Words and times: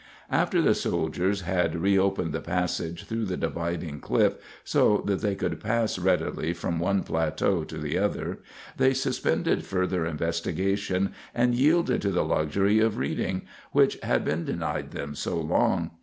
After 0.31 0.63
the 0.63 0.73
soldiers 0.73 1.41
had 1.41 1.75
reopened 1.79 2.33
the 2.33 2.41
passage 2.41 3.03
through 3.05 3.25
the 3.25 3.37
dividing 3.37 3.99
cliff 3.99 4.33
so 4.63 5.03
that 5.05 5.21
they 5.21 5.35
could 5.35 5.59
pass 5.59 5.99
readily 5.99 6.53
from 6.53 6.79
one 6.79 7.03
plateau 7.03 7.63
to 7.65 7.77
the 7.77 7.99
other, 7.99 8.39
they 8.77 8.95
suspended 8.95 9.63
further 9.63 10.07
investigation 10.07 11.13
and 11.35 11.53
yielded 11.53 12.01
to 12.01 12.09
the 12.09 12.25
luxury 12.25 12.79
of 12.79 12.97
reading, 12.97 13.43
which 13.73 13.99
had 14.01 14.25
been 14.25 14.43
denied 14.43 14.89
them 14.89 15.13
so 15.13 15.39
long. 15.39 15.91